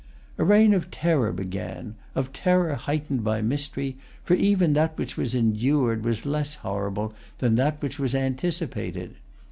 [0.39, 5.35] A reign of terror began, of terror heightened by mystery: for even that which was
[5.35, 9.17] endured was less horrible than that which was anticipated.